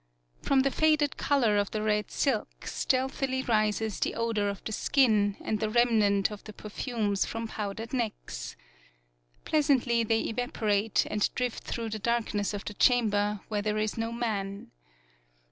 [0.41, 5.37] From the faded color of the red silk, stealthily rises the odor of the skin
[5.41, 8.55] and the remnant of the perfumes from pow dered necks.
[9.45, 13.95] Pleasantly they evapo rate and drift through the darkness of the chamber where there is
[13.95, 14.71] no man.